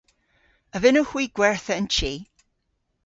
A 0.75 0.81
vynnowgh 0.85 1.11
hwi 1.13 1.23
gwertha 1.35 1.73
an 1.79 1.87
chi? 1.97 2.13